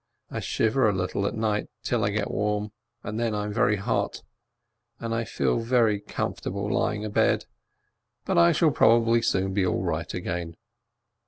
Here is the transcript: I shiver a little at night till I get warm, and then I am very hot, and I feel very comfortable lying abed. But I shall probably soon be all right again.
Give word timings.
I 0.31 0.39
shiver 0.39 0.89
a 0.89 0.93
little 0.93 1.27
at 1.27 1.35
night 1.35 1.69
till 1.83 2.03
I 2.03 2.09
get 2.09 2.31
warm, 2.31 2.71
and 3.03 3.19
then 3.19 3.35
I 3.35 3.43
am 3.43 3.53
very 3.53 3.75
hot, 3.75 4.23
and 4.99 5.13
I 5.13 5.25
feel 5.25 5.59
very 5.59 5.99
comfortable 5.99 6.73
lying 6.73 7.05
abed. 7.05 7.45
But 8.25 8.39
I 8.39 8.51
shall 8.51 8.71
probably 8.71 9.21
soon 9.21 9.53
be 9.53 9.63
all 9.63 9.83
right 9.83 10.11
again. 10.11 10.57